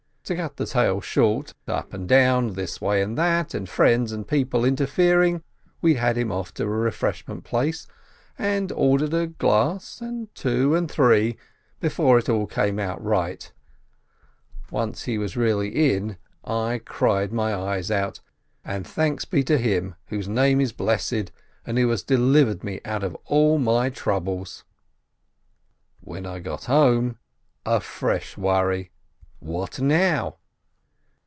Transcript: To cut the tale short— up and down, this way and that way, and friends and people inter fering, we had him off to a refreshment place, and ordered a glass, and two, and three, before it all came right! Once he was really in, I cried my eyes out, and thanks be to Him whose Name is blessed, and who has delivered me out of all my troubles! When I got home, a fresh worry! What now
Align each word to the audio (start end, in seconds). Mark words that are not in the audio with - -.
To 0.25 0.35
cut 0.37 0.55
the 0.55 0.65
tale 0.65 1.01
short— 1.01 1.53
up 1.67 1.93
and 1.93 2.07
down, 2.07 2.53
this 2.53 2.79
way 2.79 3.01
and 3.01 3.17
that 3.17 3.51
way, 3.53 3.57
and 3.57 3.67
friends 3.67 4.13
and 4.13 4.25
people 4.25 4.63
inter 4.63 4.85
fering, 4.85 5.43
we 5.81 5.95
had 5.95 6.17
him 6.17 6.31
off 6.31 6.53
to 6.53 6.63
a 6.63 6.67
refreshment 6.67 7.43
place, 7.43 7.85
and 8.39 8.71
ordered 8.71 9.13
a 9.13 9.27
glass, 9.27 9.99
and 9.99 10.33
two, 10.33 10.73
and 10.73 10.89
three, 10.89 11.35
before 11.81 12.17
it 12.17 12.29
all 12.29 12.45
came 12.47 12.77
right! 12.77 13.51
Once 14.69 15.03
he 15.03 15.17
was 15.17 15.35
really 15.35 15.93
in, 15.93 16.15
I 16.45 16.79
cried 16.85 17.33
my 17.33 17.53
eyes 17.53 17.91
out, 17.91 18.21
and 18.63 18.87
thanks 18.87 19.25
be 19.25 19.43
to 19.43 19.57
Him 19.57 19.95
whose 20.07 20.29
Name 20.29 20.61
is 20.61 20.71
blessed, 20.71 21.29
and 21.65 21.77
who 21.77 21.89
has 21.89 22.03
delivered 22.03 22.63
me 22.63 22.79
out 22.85 23.03
of 23.03 23.15
all 23.25 23.57
my 23.57 23.89
troubles! 23.89 24.63
When 25.99 26.25
I 26.25 26.39
got 26.39 26.65
home, 26.65 27.17
a 27.65 27.81
fresh 27.81 28.37
worry! 28.37 28.91
What 29.43 29.79
now 29.81 30.35